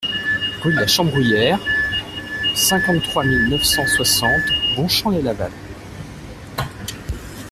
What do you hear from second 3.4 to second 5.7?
neuf cent soixante Bonchamp-lès-Laval